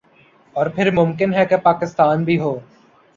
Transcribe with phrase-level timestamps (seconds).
[0.55, 2.57] اور پھر ممکن ہے کہ پاکستان بھی ہو